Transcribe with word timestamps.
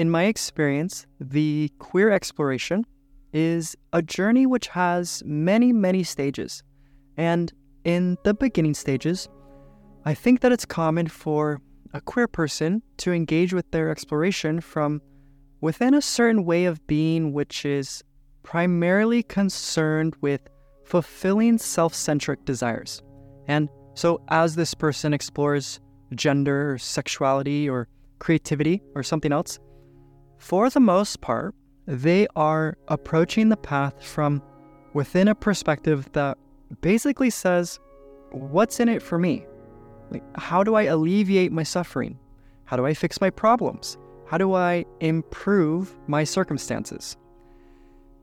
in 0.00 0.08
my 0.08 0.24
experience, 0.24 1.06
the 1.20 1.70
queer 1.78 2.10
exploration 2.10 2.86
is 3.34 3.76
a 3.92 4.00
journey 4.00 4.46
which 4.46 4.68
has 4.68 5.22
many, 5.26 5.74
many 5.74 6.02
stages. 6.02 6.62
And 7.18 7.52
in 7.84 8.16
the 8.24 8.32
beginning 8.32 8.72
stages, 8.72 9.28
I 10.06 10.14
think 10.14 10.40
that 10.40 10.52
it's 10.52 10.64
common 10.64 11.06
for 11.08 11.60
a 11.92 12.00
queer 12.00 12.26
person 12.26 12.82
to 12.96 13.12
engage 13.12 13.52
with 13.52 13.70
their 13.72 13.90
exploration 13.90 14.62
from 14.62 15.02
within 15.60 15.92
a 15.92 16.00
certain 16.00 16.46
way 16.46 16.64
of 16.64 16.86
being, 16.86 17.34
which 17.34 17.66
is 17.66 18.02
primarily 18.42 19.22
concerned 19.22 20.14
with 20.22 20.40
fulfilling 20.86 21.58
self 21.58 21.92
centric 21.94 22.46
desires. 22.46 23.02
And 23.48 23.68
so, 23.92 24.22
as 24.28 24.56
this 24.56 24.72
person 24.72 25.12
explores 25.12 25.78
gender 26.14 26.72
or 26.72 26.78
sexuality 26.78 27.68
or 27.68 27.86
creativity 28.18 28.80
or 28.94 29.02
something 29.02 29.30
else, 29.30 29.58
for 30.40 30.70
the 30.70 30.80
most 30.80 31.20
part, 31.20 31.54
they 31.86 32.26
are 32.34 32.78
approaching 32.88 33.50
the 33.50 33.58
path 33.58 34.02
from 34.02 34.42
within 34.94 35.28
a 35.28 35.34
perspective 35.34 36.10
that 36.12 36.38
basically 36.80 37.28
says, 37.28 37.78
What's 38.30 38.80
in 38.80 38.88
it 38.88 39.02
for 39.02 39.18
me? 39.18 39.46
Like, 40.10 40.22
how 40.38 40.64
do 40.64 40.76
I 40.76 40.84
alleviate 40.84 41.52
my 41.52 41.62
suffering? 41.62 42.18
How 42.64 42.76
do 42.76 42.86
I 42.86 42.94
fix 42.94 43.20
my 43.20 43.28
problems? 43.28 43.98
How 44.26 44.38
do 44.38 44.54
I 44.54 44.86
improve 45.00 45.94
my 46.06 46.24
circumstances? 46.24 47.18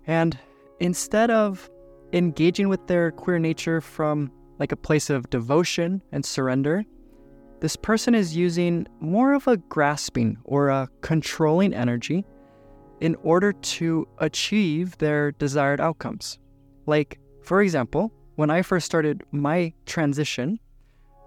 And 0.08 0.40
instead 0.80 1.30
of 1.30 1.70
engaging 2.14 2.68
with 2.68 2.88
their 2.88 3.12
queer 3.12 3.38
nature 3.38 3.80
from 3.80 4.32
like 4.58 4.72
a 4.72 4.78
place 4.78 5.12
of 5.12 5.30
devotion 5.30 6.02
and 6.12 6.26
surrender, 6.26 6.84
this 7.60 7.76
person 7.76 8.14
is 8.14 8.36
using 8.36 8.88
more 9.00 9.34
of 9.34 9.48
a 9.48 9.58
grasping 9.58 10.38
or 10.44 10.70
a 10.70 10.88
controlling 11.02 11.74
energy 11.74 12.24
in 13.02 13.16
order 13.24 13.54
to 13.54 14.08
achieve 14.20 14.98
their 14.98 15.32
desired 15.34 15.82
outcomes. 15.82 16.40
Like, 16.86 17.20
for 17.44 17.62
example, 17.62 18.12
when 18.36 18.50
I 18.50 18.62
first 18.62 18.86
started 18.86 19.24
my 19.32 19.74
transition, 19.86 20.60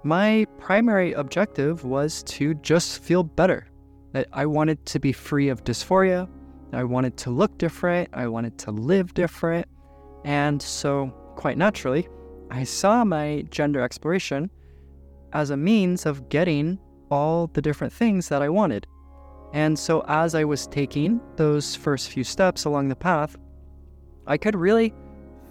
my 0.05 0.47
primary 0.59 1.13
objective 1.13 1.85
was 1.85 2.23
to 2.25 2.55
just 2.55 3.03
feel 3.03 3.23
better. 3.23 3.67
That 4.13 4.29
I 4.33 4.47
wanted 4.47 4.85
to 4.87 4.99
be 4.99 5.13
free 5.13 5.49
of 5.49 5.65
dysphoria, 5.65 6.29
I 6.73 6.85
wanted 6.85 7.17
to 7.19 7.31
look 7.31 7.59
different, 7.59 8.09
I 8.13 8.29
wanted 8.29 8.59
to 8.59 8.71
live 8.71 9.15
different. 9.15 9.67
And 10.25 10.61
so, 10.61 11.13
quite 11.37 11.59
naturally, 11.59 12.09
I 12.51 12.65
saw 12.65 13.05
my 13.05 13.45
gender 13.51 13.81
exploration 13.81 14.51
as 15.33 15.51
a 15.51 15.57
means 15.57 16.07
of 16.07 16.29
getting 16.29 16.79
all 17.11 17.49
the 17.49 17.63
different 17.63 17.93
things 17.93 18.29
that 18.29 18.43
I 18.43 18.49
wanted. 18.49 18.87
And 19.53 19.79
so, 19.79 20.05
as 20.07 20.35
I 20.35 20.45
was 20.45 20.67
taking 20.67 21.21
those 21.37 21.75
first 21.75 22.11
few 22.11 22.23
steps 22.23 22.65
along 22.65 22.89
the 22.89 22.97
path, 22.97 23.37
I 24.27 24.37
could 24.37 24.55
really 24.55 24.95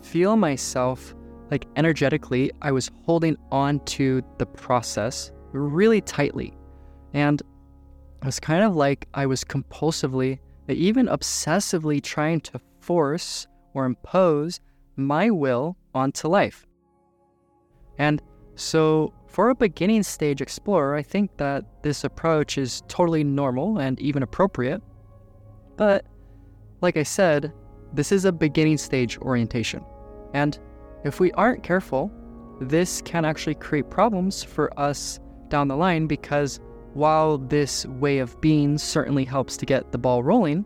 feel 0.02 0.38
myself 0.38 1.13
like 1.52 1.66
energetically, 1.75 2.52
I 2.61 2.71
was 2.71 2.91
holding 3.05 3.36
on 3.52 3.80
to 3.86 4.21
the 4.38 4.45
process 4.45 5.31
really 5.52 6.02
tightly. 6.02 6.53
And 7.14 7.41
it 7.41 8.25
was 8.25 8.39
kind 8.39 8.64
of 8.64 8.75
like 8.75 9.08
I 9.14 9.25
was 9.25 9.43
compulsively, 9.43 10.39
even 10.67 11.08
obsessively 11.08 12.02
trying 12.02 12.41
to 12.41 12.61
force 12.80 13.47
or 13.73 13.86
impose 13.86 14.59
my 14.95 15.30
will 15.30 15.75
onto 15.93 16.27
life. 16.27 16.67
And 17.97 18.21
so, 18.59 19.13
for 19.27 19.49
a 19.49 19.55
beginning 19.55 20.03
stage 20.03 20.41
explorer, 20.41 20.93
I 20.93 21.02
think 21.02 21.38
that 21.38 21.63
this 21.81 22.03
approach 22.03 22.57
is 22.57 22.83
totally 22.89 23.23
normal 23.23 23.77
and 23.77 23.97
even 24.02 24.21
appropriate. 24.21 24.81
But, 25.77 26.05
like 26.81 26.97
I 26.97 27.03
said, 27.03 27.53
this 27.93 28.11
is 28.11 28.25
a 28.25 28.33
beginning 28.33 28.77
stage 28.77 29.17
orientation. 29.19 29.81
And 30.33 30.59
if 31.05 31.21
we 31.21 31.31
aren't 31.31 31.63
careful, 31.63 32.11
this 32.59 33.02
can 33.02 33.23
actually 33.23 33.55
create 33.55 33.89
problems 33.89 34.43
for 34.43 34.77
us 34.77 35.21
down 35.47 35.70
the 35.70 35.77
line 35.77 36.05
because 36.05 36.59
while 36.93 37.37
this 37.37 37.86
way 37.86 38.20
of 38.20 38.41
being 38.41 38.77
certainly 38.77 39.23
helps 39.23 39.55
to 39.55 39.65
get 39.65 39.93
the 39.93 39.97
ball 39.97 40.21
rolling, 40.21 40.65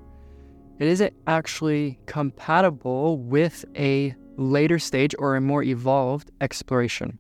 it 0.80 0.88
isn't 0.88 1.14
actually 1.28 2.00
compatible 2.08 3.20
with 3.20 3.66
a 3.78 4.16
later 4.38 4.80
stage 4.80 5.14
or 5.20 5.36
a 5.36 5.42
more 5.42 5.62
evolved 5.62 6.31
exploration. 6.42 7.20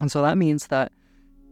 And 0.00 0.10
so 0.10 0.22
that 0.22 0.38
means 0.38 0.68
that 0.68 0.92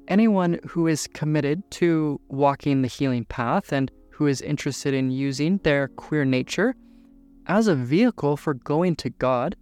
anyone 0.09 0.59
who 0.67 0.87
is 0.87 1.07
committed 1.09 1.63
to 1.73 2.21
walking 2.29 2.83
the 2.83 2.89
healing 2.89 3.25
path 3.25 3.73
and 3.73 3.91
who 4.11 4.27
is 4.27 4.41
interested 4.41 4.95
in 4.95 5.11
using 5.11 5.59
their 5.59 5.89
queer 5.89 6.25
nature 6.25 6.75
as 7.47 7.69
a 7.69 7.75
vehicle 7.75 8.37
for 8.37 8.55
going 8.55 8.97
to 8.97 9.11
God, 9.11 9.55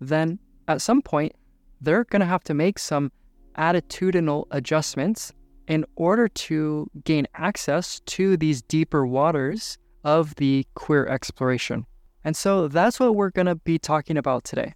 then 0.00 0.38
at 0.66 0.80
some 0.80 1.02
point, 1.02 1.34
they're 1.80 2.04
going 2.04 2.20
to 2.20 2.26
have 2.26 2.44
to 2.44 2.54
make 2.54 2.78
some 2.78 3.12
attitudinal 3.56 4.46
adjustments 4.50 5.32
in 5.66 5.84
order 5.96 6.28
to 6.28 6.88
gain 7.04 7.26
access 7.34 8.00
to 8.06 8.36
these 8.36 8.62
deeper 8.62 9.06
waters 9.06 9.78
of 10.04 10.34
the 10.36 10.66
queer 10.74 11.06
exploration. 11.06 11.84
And 12.24 12.36
so 12.36 12.68
that's 12.68 12.98
what 12.98 13.14
we're 13.14 13.30
going 13.30 13.46
to 13.46 13.54
be 13.54 13.78
talking 13.78 14.16
about 14.16 14.44
today. 14.44 14.74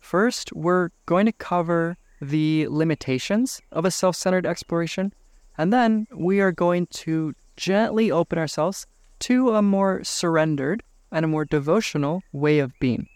First, 0.00 0.52
we're 0.52 0.90
going 1.06 1.26
to 1.26 1.32
cover 1.32 1.96
the 2.20 2.66
limitations 2.68 3.60
of 3.72 3.84
a 3.84 3.90
self 3.90 4.16
centered 4.16 4.46
exploration, 4.46 5.12
and 5.56 5.72
then 5.72 6.06
we 6.14 6.40
are 6.40 6.52
going 6.52 6.86
to 6.86 7.34
gently 7.56 8.10
open 8.10 8.38
ourselves 8.38 8.86
to 9.20 9.54
a 9.54 9.62
more 9.62 10.02
surrendered 10.04 10.82
and 11.10 11.24
a 11.24 11.28
more 11.28 11.44
devotional 11.44 12.22
way 12.32 12.58
of 12.58 12.72
being. 12.78 13.08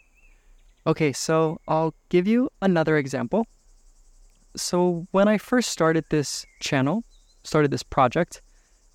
Okay, 0.86 1.12
so 1.12 1.60
I'll 1.68 1.94
give 2.08 2.26
you 2.26 2.50
another 2.60 2.96
example. 2.96 3.46
So, 4.56 5.06
when 5.12 5.28
I 5.28 5.38
first 5.38 5.70
started 5.70 6.04
this 6.10 6.44
channel, 6.60 7.04
started 7.44 7.70
this 7.70 7.82
project, 7.82 8.42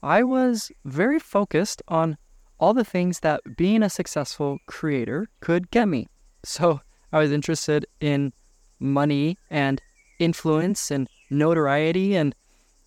I 0.03 0.23
was 0.23 0.71
very 0.85 1.17
focused 1.17 1.81
on 1.87 2.17
all 2.59 2.73
the 2.73 2.83
things 2.83 3.21
that 3.21 3.41
being 3.55 3.81
a 3.81 3.89
successful 3.89 4.59
creator 4.67 5.27
could 5.39 5.71
get 5.71 5.87
me. 5.87 6.07
So, 6.43 6.81
I 7.11 7.19
was 7.19 7.31
interested 7.31 7.85
in 8.01 8.33
money 8.79 9.37
and 9.49 9.81
influence 10.19 10.91
and 10.91 11.07
notoriety, 11.29 12.15
and 12.15 12.35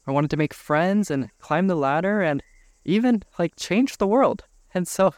I 0.06 0.12
wanted 0.12 0.30
to 0.30 0.36
make 0.36 0.54
friends 0.54 1.10
and 1.10 1.30
climb 1.38 1.66
the 1.66 1.74
ladder 1.74 2.20
and 2.20 2.42
even 2.84 3.22
like 3.38 3.56
change 3.56 3.98
the 3.98 4.06
world. 4.06 4.44
And 4.74 4.86
so, 4.86 5.14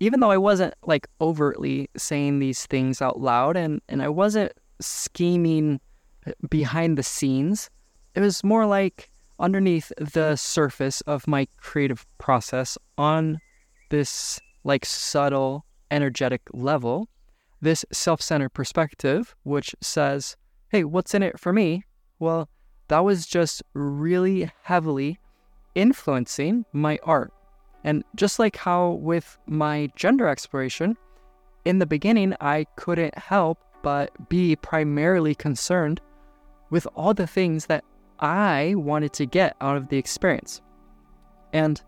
even 0.00 0.20
though 0.20 0.30
I 0.30 0.38
wasn't 0.38 0.74
like 0.84 1.06
overtly 1.20 1.88
saying 1.96 2.38
these 2.38 2.66
things 2.66 3.00
out 3.00 3.20
loud 3.20 3.56
and, 3.56 3.80
and 3.88 4.02
I 4.02 4.08
wasn't 4.08 4.52
scheming 4.80 5.80
behind 6.48 6.98
the 6.98 7.02
scenes, 7.02 7.70
it 8.14 8.20
was 8.20 8.42
more 8.42 8.66
like 8.66 9.10
underneath 9.38 9.92
the 9.98 10.36
surface 10.36 11.00
of 11.02 11.26
my 11.26 11.46
creative 11.58 12.06
process 12.18 12.78
on 12.98 13.38
this 13.90 14.40
like 14.64 14.84
subtle 14.84 15.64
energetic 15.90 16.42
level, 16.52 17.08
this 17.60 17.84
self 17.92 18.20
centered 18.22 18.50
perspective, 18.50 19.34
which 19.42 19.74
says, 19.80 20.36
hey, 20.72 20.84
what's 20.84 21.14
in 21.14 21.22
it 21.22 21.38
for 21.38 21.52
me? 21.52 21.84
Well, 22.18 22.48
that 22.88 23.00
was 23.00 23.26
just 23.26 23.62
really 23.74 24.50
heavily 24.62 25.18
influencing 25.74 26.64
my 26.72 26.98
art. 27.02 27.30
And 27.84 28.02
just 28.16 28.38
like 28.38 28.56
how 28.56 28.92
with 28.92 29.36
my 29.46 29.90
gender 29.96 30.26
exploration, 30.28 30.96
in 31.66 31.78
the 31.78 31.84
beginning, 31.84 32.34
I 32.40 32.66
couldn't 32.76 33.16
help 33.18 33.58
but 33.82 34.30
be 34.30 34.56
primarily 34.56 35.34
concerned 35.34 36.00
with 36.70 36.88
all 36.96 37.12
the 37.12 37.26
things 37.26 37.66
that 37.66 37.84
I 38.20 38.74
wanted 38.74 39.12
to 39.14 39.26
get 39.26 39.56
out 39.60 39.76
of 39.76 39.88
the 39.88 39.98
experience. 39.98 40.62
And 41.52 41.82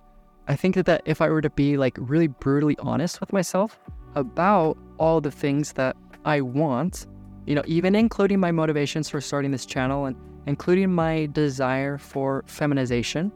I 0.47 0.57
think 0.57 0.75
that, 0.75 0.85
that 0.87 1.03
if 1.07 1.23
I 1.23 1.31
were 1.31 1.41
to 1.41 1.49
be 1.49 1.79
like 1.79 1.97
really 1.99 2.27
brutally 2.27 2.77
honest 2.81 3.19
with 3.21 3.33
myself 3.33 3.79
about 4.15 4.77
all 4.99 5.23
the 5.23 5.31
things 5.31 5.73
that 5.73 5.97
I 6.27 6.43
want, 6.43 7.07
you 7.47 7.55
know, 7.55 7.63
even 7.67 7.95
including 7.95 8.41
my 8.41 8.51
motivations 8.51 9.09
for 9.09 9.21
starting 9.21 9.51
this 9.51 9.67
channel 9.67 10.07
and 10.07 10.17
including 10.47 10.93
my 10.93 11.27
desire 11.33 11.99
for 11.99 12.45
feminization, 12.47 13.33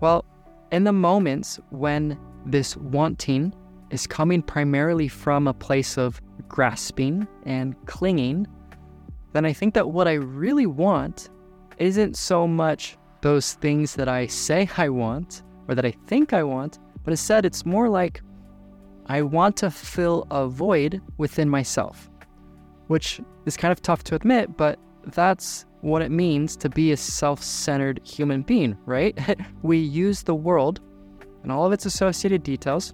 well, 0.00 0.24
in 0.70 0.84
the 0.84 0.92
moments 0.92 1.60
when 1.70 2.18
this 2.46 2.76
wanting 2.76 3.54
is 3.90 4.06
coming 4.06 4.42
primarily 4.42 5.08
from 5.08 5.46
a 5.46 5.54
place 5.54 5.98
of 5.98 6.20
grasping 6.48 7.26
and 7.44 7.74
clinging, 7.86 8.46
then 9.32 9.44
I 9.44 9.52
think 9.52 9.74
that 9.74 9.90
what 9.90 10.08
I 10.08 10.14
really 10.14 10.66
want 10.66 11.30
isn't 11.78 12.16
so 12.16 12.46
much 12.46 12.96
those 13.20 13.54
things 13.54 13.94
that 13.94 14.08
I 14.08 14.26
say 14.26 14.68
I 14.76 14.88
want 14.88 15.42
or 15.68 15.74
that 15.74 15.84
I 15.84 15.92
think 16.06 16.32
I 16.32 16.42
want, 16.42 16.78
but 17.04 17.12
instead 17.12 17.44
it's 17.44 17.64
more 17.64 17.88
like 17.88 18.22
I 19.06 19.22
want 19.22 19.56
to 19.58 19.70
fill 19.70 20.26
a 20.30 20.46
void 20.48 21.00
within 21.18 21.48
myself, 21.48 22.10
which 22.92 23.22
is 23.46 23.56
kind 23.56 23.72
of 23.72 23.80
tough 23.80 24.04
to 24.04 24.14
admit, 24.14 24.54
but 24.58 24.78
that's 25.06 25.64
what 25.80 26.02
it 26.02 26.10
means 26.10 26.56
to 26.56 26.68
be 26.68 26.92
a 26.92 26.96
self 26.96 27.42
centered 27.42 27.98
human 28.04 28.42
being, 28.42 28.76
right? 28.84 29.18
we 29.62 29.78
use 29.78 30.22
the 30.22 30.34
world 30.34 30.80
and 31.42 31.50
all 31.50 31.64
of 31.64 31.72
its 31.72 31.86
associated 31.86 32.42
details 32.42 32.92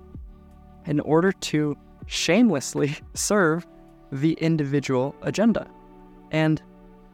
in 0.87 1.01
order 1.01 1.33
to 1.33 1.77
shamelessly 2.07 2.97
serve 3.15 3.67
the 4.13 4.35
individual 4.35 5.17
agenda. 5.23 5.69
And 6.31 6.63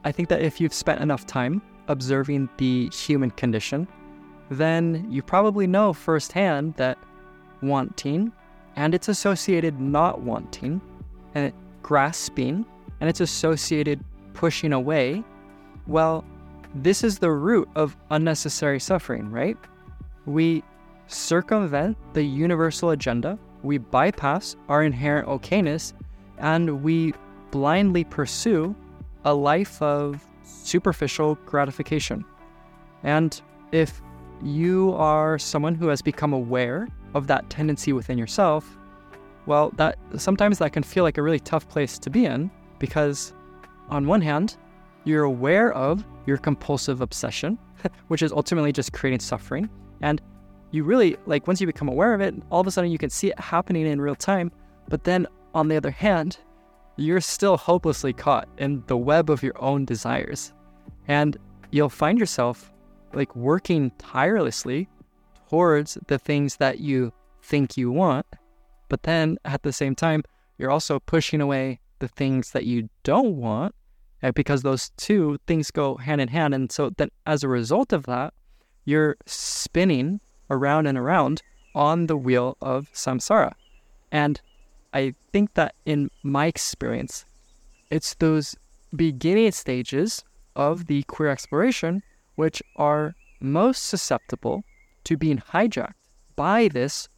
I 0.04 0.12
think 0.12 0.28
that 0.28 0.42
if 0.42 0.60
you've 0.60 0.74
spent 0.74 1.00
enough 1.00 1.26
time 1.26 1.62
observing 1.88 2.50
the 2.58 2.90
human 2.90 3.30
condition, 3.30 3.88
then 4.50 5.06
you 5.10 5.22
probably 5.22 5.66
know 5.66 5.94
firsthand 5.94 6.74
that 6.74 6.98
wanting 7.62 8.30
and 8.76 8.94
its 8.94 9.08
associated 9.08 9.80
not 9.80 10.20
wanting 10.20 10.82
and 11.34 11.50
grasping 11.82 12.66
and 13.00 13.08
its 13.08 13.20
associated 13.20 14.04
pushing 14.32 14.72
away, 14.72 15.22
well, 15.86 16.24
this 16.74 17.04
is 17.04 17.18
the 17.18 17.30
root 17.30 17.68
of 17.76 17.96
unnecessary 18.10 18.80
suffering, 18.80 19.30
right? 19.30 19.56
We 20.26 20.62
circumvent 21.06 21.96
the 22.14 22.22
universal 22.22 22.90
agenda, 22.90 23.38
we 23.62 23.78
bypass 23.78 24.56
our 24.68 24.82
inherent 24.82 25.28
okayness, 25.28 25.92
and 26.38 26.82
we 26.82 27.14
blindly 27.50 28.04
pursue 28.04 28.74
a 29.24 29.32
life 29.32 29.80
of 29.80 30.26
superficial 30.42 31.36
gratification. 31.46 32.24
And 33.02 33.40
if 33.72 34.02
you 34.42 34.92
are 34.94 35.38
someone 35.38 35.74
who 35.74 35.88
has 35.88 36.02
become 36.02 36.32
aware 36.32 36.88
of 37.14 37.26
that 37.28 37.48
tendency 37.48 37.92
within 37.92 38.18
yourself, 38.18 38.76
well, 39.46 39.70
that 39.76 39.98
sometimes 40.16 40.58
that 40.58 40.72
can 40.72 40.82
feel 40.82 41.04
like 41.04 41.18
a 41.18 41.22
really 41.22 41.38
tough 41.38 41.68
place 41.68 41.98
to 41.98 42.10
be 42.10 42.24
in 42.24 42.50
because 42.84 43.32
on 43.88 44.06
one 44.06 44.20
hand, 44.20 44.58
you're 45.04 45.24
aware 45.24 45.72
of 45.72 46.04
your 46.26 46.36
compulsive 46.36 47.00
obsession, 47.00 47.58
which 48.08 48.20
is 48.20 48.30
ultimately 48.30 48.72
just 48.72 48.92
creating 48.92 49.20
suffering. 49.20 49.70
And 50.02 50.20
you 50.70 50.84
really, 50.84 51.16
like, 51.24 51.46
once 51.46 51.62
you 51.62 51.66
become 51.66 51.88
aware 51.88 52.12
of 52.12 52.20
it, 52.20 52.34
all 52.50 52.60
of 52.60 52.66
a 52.66 52.70
sudden 52.70 52.90
you 52.90 52.98
can 52.98 53.08
see 53.08 53.28
it 53.28 53.40
happening 53.40 53.86
in 53.86 54.02
real 54.02 54.14
time. 54.14 54.52
But 54.90 55.04
then 55.04 55.26
on 55.54 55.68
the 55.68 55.78
other 55.78 55.90
hand, 55.90 56.36
you're 56.96 57.22
still 57.22 57.56
hopelessly 57.56 58.12
caught 58.12 58.50
in 58.58 58.82
the 58.86 58.98
web 58.98 59.30
of 59.30 59.42
your 59.42 59.58
own 59.62 59.86
desires. 59.86 60.52
And 61.08 61.38
you'll 61.70 61.88
find 61.88 62.18
yourself 62.18 62.70
like 63.14 63.34
working 63.34 63.92
tirelessly 63.96 64.90
towards 65.48 65.96
the 66.08 66.18
things 66.18 66.56
that 66.56 66.80
you 66.80 67.14
think 67.42 67.78
you 67.78 67.90
want. 67.90 68.26
But 68.90 69.04
then 69.04 69.38
at 69.46 69.62
the 69.62 69.72
same 69.72 69.94
time, 69.94 70.22
you're 70.58 70.70
also 70.70 70.98
pushing 70.98 71.40
away 71.40 71.80
the 71.98 72.08
things 72.08 72.52
that 72.52 72.64
you 72.64 72.88
don't 73.02 73.36
want 73.36 73.74
uh, 74.22 74.32
because 74.32 74.62
those 74.62 74.90
two 74.96 75.38
things 75.46 75.70
go 75.70 75.96
hand 75.96 76.20
in 76.20 76.28
hand. 76.28 76.54
And 76.54 76.70
so 76.72 76.90
then 76.96 77.10
as 77.26 77.42
a 77.42 77.48
result 77.48 77.92
of 77.92 78.04
that, 78.06 78.34
you're 78.84 79.16
spinning 79.26 80.20
around 80.50 80.86
and 80.86 80.98
around 80.98 81.42
on 81.74 82.06
the 82.06 82.16
wheel 82.16 82.56
of 82.60 82.90
samsara. 82.92 83.52
And 84.12 84.40
I 84.92 85.14
think 85.32 85.54
that 85.54 85.74
in 85.86 86.10
my 86.22 86.46
experience, 86.46 87.24
it's 87.90 88.14
those 88.14 88.54
beginning 88.94 89.52
stages 89.52 90.24
of 90.56 90.86
the 90.86 91.02
queer 91.04 91.30
exploration 91.30 92.02
which 92.36 92.62
are 92.76 93.14
most 93.40 93.86
susceptible 93.86 94.64
to 95.04 95.16
being 95.16 95.38
hijacked 95.38 95.94
by 96.36 96.68
this 96.68 97.08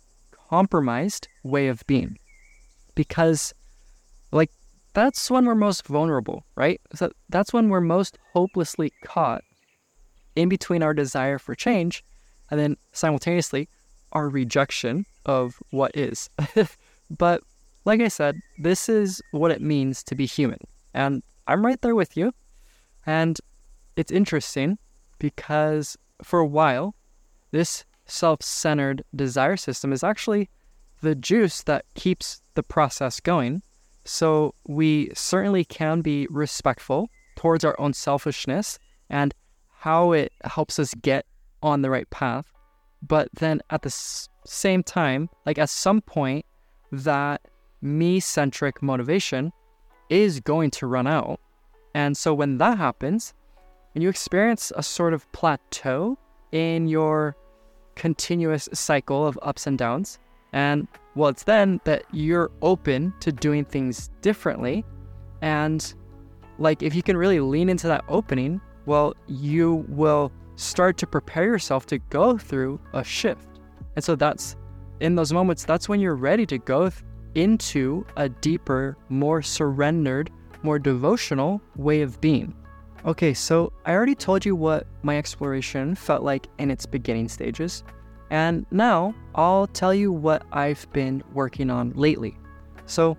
compromised 0.49 1.28
way 1.43 1.69
of 1.69 1.87
being. 1.87 2.19
Because, 2.94 3.52
that's 4.97 5.31
when 5.31 5.45
we're 5.45 5.55
most 5.55 5.87
vulnerable, 5.87 6.47
right? 6.55 6.81
So 6.95 7.13
that's 7.29 7.53
when 7.53 7.69
we're 7.69 7.83
most 7.83 8.17
hopelessly 8.33 8.95
caught 9.05 9.45
in 10.37 10.49
between 10.49 10.83
our 10.83 10.95
desire 10.95 11.39
for 11.39 11.55
change 11.55 12.03
and 12.51 12.59
then 12.59 12.79
simultaneously 12.93 13.69
our 14.13 14.31
rejection 14.31 15.05
of 15.27 15.63
what 15.69 15.95
is. 15.95 16.31
but 17.11 17.43
like 17.85 18.01
I 18.01 18.09
said, 18.09 18.41
this 18.59 18.89
is 18.89 19.21
what 19.33 19.51
it 19.51 19.61
means 19.61 20.03
to 20.05 20.15
be 20.15 20.25
human. 20.25 20.61
And 20.95 21.23
I'm 21.47 21.65
right 21.65 21.81
there 21.83 21.95
with 21.95 22.17
you. 22.17 22.33
And 23.05 23.39
it's 23.97 24.11
interesting 24.11 24.79
because 25.19 25.99
for 26.23 26.39
a 26.39 26.47
while, 26.47 26.95
this 27.51 27.85
self 28.07 28.43
centered 28.43 29.05
desire 29.15 29.59
system 29.59 29.93
is 29.93 30.03
actually 30.03 30.49
the 31.03 31.15
juice 31.15 31.63
that 31.65 31.85
keeps 31.95 32.41
the 32.55 32.63
process 32.63 33.21
going 33.21 33.61
so 34.06 34.55
we 34.67 35.11
certainly 35.14 35.64
can 35.64 36.00
be 36.00 36.26
respectful 36.31 37.08
towards 37.37 37.64
our 37.64 37.79
own 37.79 37.93
selfishness 37.93 38.79
and 39.11 39.35
how 39.79 40.12
it 40.12 40.32
helps 40.44 40.79
us 40.79 40.94
get 40.94 41.26
on 41.62 41.82
the 41.82 41.91
right 41.91 42.08
path. 42.11 42.47
But 43.06 43.29
then 43.35 43.61
at 43.70 43.82
the 43.82 43.88
s- 43.88 44.29
same 44.47 44.82
time, 44.82 45.29
like 45.44 45.58
at 45.58 45.69
some 45.69 46.00
point, 46.00 46.47
that 46.93 47.43
me 47.82 48.20
centric 48.20 48.82
motivation 48.82 49.53
is 50.09 50.41
going 50.41 50.70
to 50.70 50.87
run 50.87 51.06
out. 51.06 51.41
And 51.94 52.17
so 52.17 52.32
when 52.32 52.59
that 52.59 52.79
happens, 52.79 53.35
and 53.94 54.02
you 54.02 54.09
experience 54.09 54.73
a 54.76 54.82
sort 54.82 55.14
of 55.14 55.31
plateau 55.32 56.19
in 56.52 56.88
your 56.88 57.37
continuous 57.94 58.69
cycle 58.73 59.26
of 59.26 59.38
ups 59.43 59.67
and 59.67 59.79
downs, 59.79 60.19
and 60.52 60.87
well, 61.17 61.31
it's 61.31 61.43
then 61.43 61.81
that 61.85 62.05
you're 62.13 62.51
open 62.63 63.13
to 63.21 63.33
doing 63.33 63.65
things 63.65 64.11
differently. 64.21 64.85
And 65.41 65.95
like, 66.59 66.83
if 66.83 66.95
you 66.95 67.03
can 67.03 67.17
really 67.17 67.41
lean 67.41 67.69
into 67.69 67.89
that 67.89 68.05
opening, 68.09 68.61
well, 68.85 69.15
you 69.27 69.87
will 69.89 70.31
start 70.57 70.99
to 70.99 71.07
prepare 71.07 71.45
yourself 71.45 71.87
to 71.87 71.99
go 71.99 72.37
through 72.37 72.79
a 72.93 73.03
shift. 73.03 73.49
And 73.97 74.05
so 74.05 74.15
that's 74.15 74.57
in 75.01 75.15
those 75.15 75.33
moments, 75.33 75.65
that's 75.65 75.89
when 75.89 76.01
you're 76.01 76.15
ready 76.15 76.47
to 76.47 76.59
go 76.59 76.91
th- 76.91 77.03
into 77.35 78.07
a 78.17 78.29
deeper, 78.29 78.97
more 79.09 79.43
surrendered, 79.43 80.31
more 80.62 80.79
devotional 80.79 81.61
way 81.77 82.03
of 82.03 82.21
being. 82.21 82.55
Okay, 83.05 83.35
so 83.35 83.73
I 83.85 83.93
already 83.93 84.15
told 84.15 84.45
you 84.45 84.57
what 84.57 84.87
my 85.03 85.17
exploration 85.17 85.95
felt 85.95 86.23
like 86.23 86.49
in 86.59 86.71
its 86.71 86.87
beginning 86.87 87.29
stages. 87.29 87.85
And 88.31 88.67
now 88.70 89.14
I'll 89.34 89.67
tell 89.69 89.94
you 89.94 90.11
what 90.11 90.44
I've 90.52 90.90
been 90.93 91.23
working 91.32 91.70
on 91.70 91.93
lately. 91.94 92.37
So, 92.87 93.17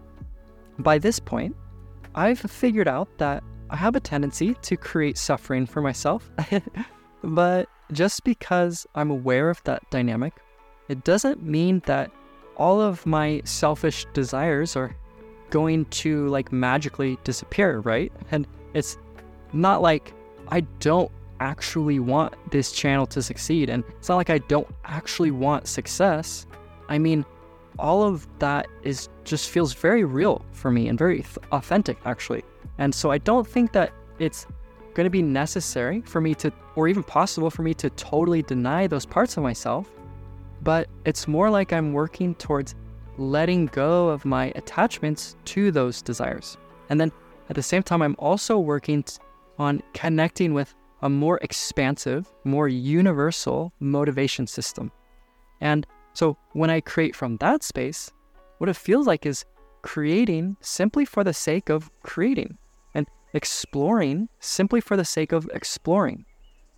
by 0.79 0.97
this 0.97 1.19
point, 1.19 1.55
I've 2.15 2.39
figured 2.39 2.87
out 2.87 3.07
that 3.17 3.43
I 3.69 3.75
have 3.75 3.95
a 3.95 3.99
tendency 3.99 4.53
to 4.53 4.77
create 4.77 5.17
suffering 5.17 5.65
for 5.65 5.81
myself. 5.81 6.29
but 7.23 7.69
just 7.91 8.23
because 8.23 8.85
I'm 8.95 9.11
aware 9.11 9.49
of 9.49 9.63
that 9.63 9.89
dynamic, 9.89 10.33
it 10.89 11.03
doesn't 11.03 11.43
mean 11.43 11.81
that 11.85 12.11
all 12.55 12.81
of 12.81 13.05
my 13.05 13.41
selfish 13.45 14.05
desires 14.13 14.75
are 14.75 14.95
going 15.49 15.85
to 15.85 16.27
like 16.27 16.51
magically 16.51 17.17
disappear, 17.23 17.79
right? 17.79 18.11
And 18.31 18.47
it's 18.73 18.97
not 19.53 19.81
like 19.81 20.13
I 20.49 20.61
don't 20.79 21.11
actually 21.39 21.99
want 21.99 22.33
this 22.51 22.71
channel 22.71 23.05
to 23.07 23.21
succeed. 23.21 23.69
And 23.69 23.83
it's 23.97 24.09
not 24.09 24.15
like 24.15 24.29
I 24.29 24.39
don't 24.39 24.67
actually 24.85 25.31
want 25.31 25.67
success. 25.67 26.45
I 26.89 26.97
mean, 26.97 27.25
all 27.79 28.03
of 28.03 28.27
that 28.39 28.67
is 28.83 29.09
just 29.23 29.49
feels 29.49 29.73
very 29.73 30.03
real 30.03 30.43
for 30.51 30.71
me 30.71 30.87
and 30.87 30.97
very 30.97 31.17
th- 31.17 31.37
authentic, 31.51 31.97
actually. 32.05 32.43
And 32.77 32.93
so 32.93 33.11
I 33.11 33.17
don't 33.17 33.47
think 33.47 33.71
that 33.73 33.93
it's 34.19 34.47
going 34.93 35.05
to 35.05 35.11
be 35.11 35.21
necessary 35.21 36.01
for 36.01 36.21
me 36.21 36.33
to, 36.35 36.51
or 36.75 36.87
even 36.87 37.03
possible 37.03 37.49
for 37.49 37.61
me 37.61 37.73
to 37.75 37.89
totally 37.91 38.41
deny 38.41 38.87
those 38.87 39.05
parts 39.05 39.37
of 39.37 39.43
myself. 39.43 39.91
But 40.63 40.89
it's 41.05 41.27
more 41.27 41.49
like 41.49 41.71
I'm 41.71 41.93
working 41.93 42.33
towards 42.35 42.73
letting 43.17 43.67
go 43.67 44.09
of 44.09 44.25
my 44.25 44.51
attachments 44.55 45.35
to 45.45 45.71
those 45.71 46.01
desires. 46.01 46.57
And 46.89 46.99
then 46.99 47.11
at 47.49 47.55
the 47.55 47.63
same 47.63 47.83
time, 47.83 48.01
I'm 48.01 48.15
also 48.17 48.57
working 48.57 49.03
t- 49.03 49.17
on 49.59 49.81
connecting 49.93 50.53
with 50.53 50.73
a 51.01 51.09
more 51.09 51.39
expansive, 51.41 52.27
more 52.43 52.67
universal 52.67 53.71
motivation 53.79 54.47
system. 54.47 54.91
And 55.61 55.85
so 56.13 56.37
when 56.53 56.69
I 56.69 56.81
create 56.81 57.15
from 57.15 57.37
that 57.37 57.63
space, 57.63 58.11
what 58.57 58.69
it 58.69 58.75
feels 58.75 59.07
like 59.07 59.25
is 59.25 59.45
creating 59.81 60.57
simply 60.61 61.05
for 61.05 61.23
the 61.23 61.33
sake 61.33 61.69
of 61.69 61.91
creating 62.01 62.57
and 62.93 63.07
exploring 63.33 64.29
simply 64.39 64.81
for 64.81 64.97
the 64.97 65.05
sake 65.05 65.31
of 65.31 65.49
exploring. 65.53 66.25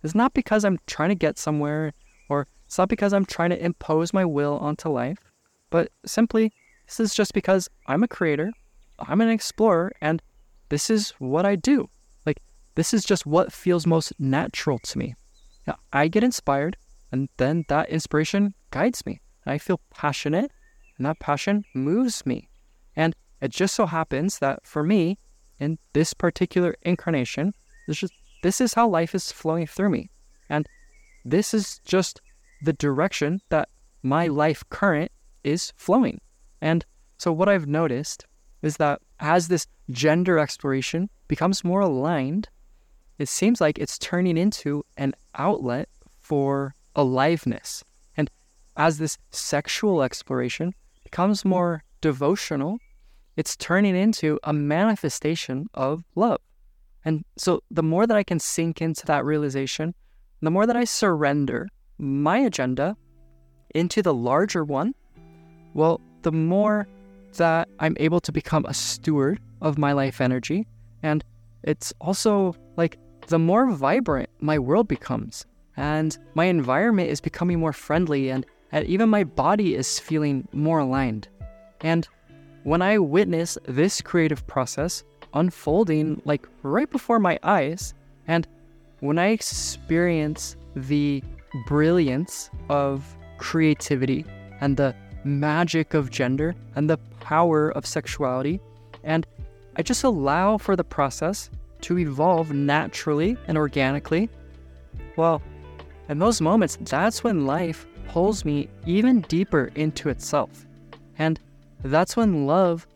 It's 0.02 0.14
not 0.14 0.34
because 0.34 0.64
I'm 0.64 0.78
trying 0.86 1.08
to 1.10 1.14
get 1.14 1.38
somewhere 1.38 1.92
or 2.28 2.46
it's 2.66 2.78
not 2.78 2.88
because 2.88 3.12
I'm 3.12 3.26
trying 3.26 3.50
to 3.50 3.64
impose 3.64 4.12
my 4.12 4.24
will 4.24 4.58
onto 4.58 4.88
life, 4.88 5.18
but 5.70 5.90
simply 6.06 6.52
this 6.86 7.00
is 7.00 7.14
just 7.14 7.34
because 7.34 7.68
I'm 7.86 8.02
a 8.02 8.08
creator, 8.08 8.52
I'm 8.98 9.20
an 9.20 9.28
explorer, 9.28 9.92
and 10.00 10.22
this 10.68 10.90
is 10.90 11.10
what 11.18 11.44
I 11.44 11.56
do. 11.56 11.88
This 12.74 12.94
is 12.94 13.04
just 13.04 13.26
what 13.26 13.52
feels 13.52 13.86
most 13.86 14.12
natural 14.18 14.78
to 14.78 14.98
me. 14.98 15.14
Now, 15.66 15.76
I 15.92 16.08
get 16.08 16.24
inspired, 16.24 16.76
and 17.12 17.28
then 17.36 17.64
that 17.68 17.90
inspiration 17.90 18.54
guides 18.70 19.04
me. 19.04 19.20
I 19.46 19.58
feel 19.58 19.80
passionate, 19.90 20.50
and 20.96 21.06
that 21.06 21.18
passion 21.20 21.64
moves 21.74 22.24
me. 22.24 22.48
And 22.96 23.14
it 23.40 23.50
just 23.50 23.74
so 23.74 23.86
happens 23.86 24.38
that 24.38 24.66
for 24.66 24.82
me, 24.82 25.18
in 25.58 25.78
this 25.92 26.14
particular 26.14 26.74
incarnation, 26.82 27.52
this, 27.86 27.98
just, 27.98 28.14
this 28.42 28.60
is 28.60 28.74
how 28.74 28.88
life 28.88 29.14
is 29.14 29.32
flowing 29.32 29.66
through 29.66 29.90
me. 29.90 30.10
And 30.48 30.66
this 31.24 31.52
is 31.52 31.80
just 31.84 32.20
the 32.62 32.72
direction 32.72 33.40
that 33.50 33.68
my 34.02 34.26
life 34.26 34.62
current 34.70 35.10
is 35.44 35.72
flowing. 35.76 36.20
And 36.60 36.84
so, 37.18 37.32
what 37.32 37.48
I've 37.48 37.66
noticed 37.66 38.26
is 38.62 38.76
that 38.78 39.00
as 39.18 39.48
this 39.48 39.66
gender 39.90 40.38
exploration 40.38 41.10
becomes 41.28 41.64
more 41.64 41.80
aligned, 41.80 42.48
it 43.20 43.28
seems 43.28 43.60
like 43.60 43.78
it's 43.78 43.98
turning 43.98 44.38
into 44.38 44.82
an 44.96 45.12
outlet 45.34 45.90
for 46.22 46.74
aliveness. 46.96 47.84
And 48.16 48.30
as 48.78 48.96
this 48.96 49.18
sexual 49.30 50.02
exploration 50.02 50.72
becomes 51.04 51.44
more 51.44 51.84
devotional, 52.00 52.78
it's 53.36 53.56
turning 53.56 53.94
into 53.94 54.40
a 54.44 54.54
manifestation 54.54 55.66
of 55.74 56.02
love. 56.14 56.40
And 57.04 57.22
so 57.36 57.62
the 57.70 57.82
more 57.82 58.06
that 58.06 58.16
I 58.16 58.22
can 58.22 58.40
sink 58.40 58.80
into 58.80 59.04
that 59.04 59.26
realization, 59.26 59.94
the 60.40 60.50
more 60.50 60.66
that 60.66 60.76
I 60.76 60.84
surrender 60.84 61.68
my 61.98 62.38
agenda 62.38 62.96
into 63.74 64.00
the 64.00 64.14
larger 64.14 64.64
one, 64.64 64.94
well, 65.74 66.00
the 66.22 66.32
more 66.32 66.88
that 67.36 67.68
I'm 67.80 67.98
able 68.00 68.20
to 68.20 68.32
become 68.32 68.64
a 68.64 68.72
steward 68.72 69.40
of 69.60 69.76
my 69.76 69.92
life 69.92 70.22
energy. 70.22 70.66
And 71.02 71.22
it's 71.62 71.92
also 72.00 72.56
like 72.78 72.96
the 73.30 73.38
more 73.38 73.70
vibrant 73.70 74.28
my 74.40 74.58
world 74.58 74.88
becomes, 74.88 75.46
and 75.76 76.18
my 76.34 76.46
environment 76.46 77.08
is 77.08 77.20
becoming 77.20 77.60
more 77.60 77.72
friendly, 77.72 78.28
and, 78.28 78.44
and 78.72 78.84
even 78.88 79.08
my 79.08 79.22
body 79.22 79.76
is 79.76 80.00
feeling 80.00 80.48
more 80.52 80.80
aligned. 80.80 81.28
And 81.80 82.08
when 82.64 82.82
I 82.82 82.98
witness 82.98 83.56
this 83.68 84.00
creative 84.00 84.44
process 84.48 85.04
unfolding 85.32 86.20
like 86.24 86.48
right 86.64 86.90
before 86.90 87.20
my 87.20 87.38
eyes, 87.44 87.94
and 88.26 88.48
when 88.98 89.16
I 89.16 89.28
experience 89.28 90.56
the 90.74 91.22
brilliance 91.68 92.50
of 92.68 93.16
creativity 93.38 94.26
and 94.60 94.76
the 94.76 94.92
magic 95.22 95.94
of 95.94 96.10
gender 96.10 96.56
and 96.74 96.90
the 96.90 96.98
power 97.20 97.70
of 97.70 97.86
sexuality, 97.86 98.58
and 99.04 99.24
I 99.76 99.82
just 99.82 100.02
allow 100.02 100.58
for 100.58 100.74
the 100.74 100.82
process 100.82 101.48
to 101.82 101.98
evolve 101.98 102.52
naturally 102.52 103.36
and 103.48 103.56
organically, 103.56 104.28
well, 105.16 105.42
in 106.08 106.18
those 106.18 106.40
moments, 106.40 106.78
that's 106.82 107.22
when 107.22 107.46
life 107.46 107.86
pulls 108.08 108.44
me 108.44 108.68
even 108.86 109.20
deeper 109.22 109.70
into 109.74 110.08
itself. 110.08 110.66
And 111.18 111.38
that's 111.82 112.16
when 112.16 112.46
love 112.46 112.86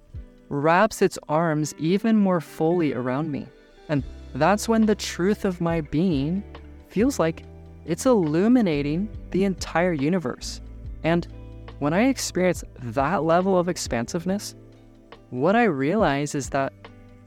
wraps 0.49 1.03
its 1.03 1.19
arms 1.29 1.75
even 1.79 2.17
more 2.17 2.41
fully 2.41 2.93
around 2.93 3.31
me. 3.31 3.47
And 3.89 4.03
that's 4.35 4.69
when 4.69 4.87
the 4.87 4.95
truth 4.95 5.45
of 5.45 5.61
my 5.61 5.81
being 5.81 6.43
feels 6.89 7.19
like 7.19 7.45
it's 7.87 8.07
illuminating 8.07 9.09
the 9.31 9.45
entire 9.45 9.93
universe. 9.93 10.61
And 11.03 11.29
when 11.79 11.93
I 11.93 12.09
experience 12.09 12.65
that 12.79 13.25
level 13.25 13.59
of 13.59 13.69
expansiveness, 13.69 14.55
what 15.31 15.55
I 15.57 15.65
realize 15.65 16.35
is 16.35 16.51
that 16.51 16.73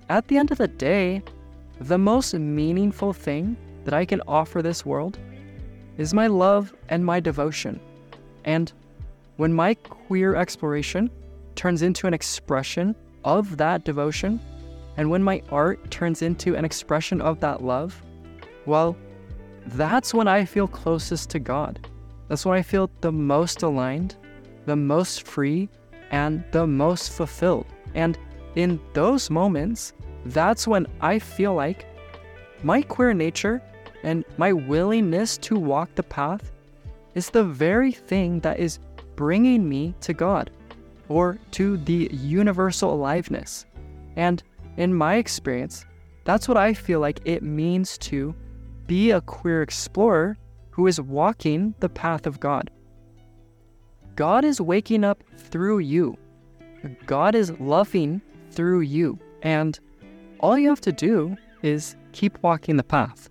at 0.09 0.27
the 0.27 0.37
end 0.37 0.51
of 0.51 0.57
the 0.57 0.67
day, 0.67 1.21
the 1.79 1.97
most 1.97 2.33
meaningful 2.33 3.13
thing 3.13 3.55
that 3.85 3.93
I 3.93 4.05
can 4.05 4.21
offer 4.27 4.61
this 4.61 4.85
world 4.85 5.19
is 5.97 6.13
my 6.13 6.27
love 6.27 6.73
and 6.89 7.05
my 7.05 7.19
devotion. 7.19 7.79
And 8.45 8.71
when 9.37 9.53
my 9.53 9.73
queer 9.75 10.35
exploration 10.35 11.09
turns 11.55 11.81
into 11.81 12.07
an 12.07 12.13
expression 12.13 12.95
of 13.23 13.57
that 13.57 13.83
devotion, 13.83 14.39
and 14.97 15.09
when 15.09 15.21
my 15.21 15.41
art 15.51 15.91
turns 15.91 16.21
into 16.21 16.55
an 16.55 16.65
expression 16.65 17.21
of 17.21 17.39
that 17.41 17.63
love, 17.63 18.01
well, 18.65 18.97
that's 19.67 20.13
when 20.13 20.27
I 20.27 20.45
feel 20.45 20.67
closest 20.67 21.29
to 21.31 21.39
God. 21.39 21.87
That's 22.27 22.45
when 22.45 22.57
I 22.57 22.61
feel 22.61 22.89
the 23.01 23.11
most 23.11 23.63
aligned, 23.63 24.15
the 24.65 24.75
most 24.75 25.23
free, 25.23 25.69
and 26.11 26.43
the 26.51 26.65
most 26.65 27.11
fulfilled. 27.11 27.67
And 27.93 28.17
in 28.55 28.79
those 28.93 29.29
moments, 29.29 29.93
that's 30.25 30.67
when 30.67 30.87
I 31.01 31.19
feel 31.19 31.53
like 31.53 31.85
my 32.63 32.81
queer 32.81 33.13
nature 33.13 33.61
and 34.03 34.25
my 34.37 34.53
willingness 34.53 35.37
to 35.39 35.55
walk 35.57 35.93
the 35.95 36.03
path 36.03 36.51
is 37.15 37.29
the 37.29 37.43
very 37.43 37.91
thing 37.91 38.39
that 38.41 38.59
is 38.59 38.79
bringing 39.15 39.67
me 39.67 39.95
to 40.01 40.13
God 40.13 40.51
or 41.09 41.39
to 41.51 41.77
the 41.77 42.09
universal 42.11 42.93
aliveness. 42.93 43.65
And 44.15 44.43
in 44.77 44.93
my 44.93 45.15
experience, 45.15 45.85
that's 46.25 46.47
what 46.47 46.57
I 46.57 46.73
feel 46.73 46.99
like 46.99 47.21
it 47.25 47.41
means 47.41 47.97
to 47.99 48.35
be 48.85 49.11
a 49.11 49.21
queer 49.21 49.61
explorer 49.61 50.37
who 50.71 50.87
is 50.87 51.01
walking 51.01 51.73
the 51.79 51.89
path 51.89 52.27
of 52.27 52.39
God. 52.39 52.69
God 54.15 54.45
is 54.45 54.61
waking 54.61 55.03
up 55.03 55.23
through 55.37 55.79
you. 55.79 56.17
God 57.05 57.35
is 57.35 57.51
loving 57.59 58.21
through 58.51 58.81
you. 58.81 59.19
And 59.41 59.79
all 60.39 60.57
you 60.57 60.69
have 60.69 60.81
to 60.81 60.91
do 60.91 61.35
is 61.63 61.95
keep 62.11 62.41
walking 62.43 62.77
the 62.77 62.83
path. 62.83 63.29